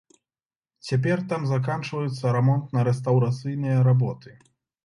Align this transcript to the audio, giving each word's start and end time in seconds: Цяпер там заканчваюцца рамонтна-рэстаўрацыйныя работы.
Цяпер 0.87 1.21
там 1.33 1.45
заканчваюцца 1.51 2.33
рамонтна-рэстаўрацыйныя 2.39 3.77
работы. 3.93 4.29